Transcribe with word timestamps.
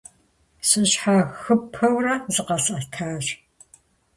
Сыщхьэхыпэурэ 0.67 2.15
зыкъэсӀэтащ. 2.33 3.25